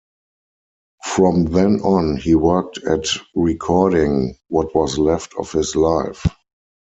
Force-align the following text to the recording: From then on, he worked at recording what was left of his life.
From 1.05 1.45
then 1.45 1.81
on, 1.81 2.17
he 2.17 2.33
worked 2.33 2.79
at 2.87 3.05
recording 3.35 4.33
what 4.47 4.73
was 4.73 4.97
left 4.97 5.35
of 5.37 5.51
his 5.51 5.75
life. 5.75 6.25